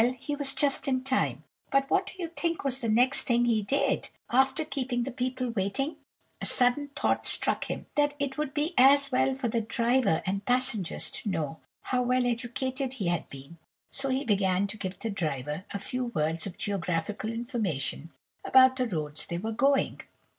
he 0.19 0.35
was 0.35 0.55
just 0.55 0.87
in 0.87 1.03
time; 1.03 1.43
but 1.69 1.87
what 1.87 2.07
do 2.07 2.13
you 2.19 2.27
think 2.35 2.63
was 2.63 2.79
the 2.79 2.89
next 2.89 3.21
thing 3.21 3.45
he 3.45 3.61
did, 3.61 4.09
after 4.31 4.65
keeping 4.65 5.03
the 5.03 5.11
people 5.11 5.51
waiting? 5.51 5.95
A 6.41 6.45
sudden 6.47 6.89
thought 6.95 7.27
struck 7.27 7.65
him, 7.65 7.85
that 7.95 8.15
it 8.17 8.35
would 8.35 8.51
be 8.51 8.73
as 8.79 9.11
well 9.11 9.35
for 9.35 9.47
the 9.47 9.61
driver 9.61 10.23
and 10.25 10.43
passengers 10.43 11.11
to 11.11 11.29
know 11.29 11.59
how 11.83 12.01
well 12.01 12.25
educated 12.25 12.93
he 12.93 13.09
had 13.09 13.29
been, 13.29 13.59
so 13.91 14.09
he 14.09 14.25
began 14.25 14.65
to 14.65 14.77
give 14.77 14.97
the 14.97 15.11
driver 15.11 15.65
a 15.69 15.77
few 15.77 16.05
words 16.05 16.47
of 16.47 16.57
geographical 16.57 17.31
information 17.31 18.09
about 18.43 18.77
the 18.77 18.87
roads 18.87 19.27
they 19.27 19.37
were 19.37 19.51
going. 19.51 20.01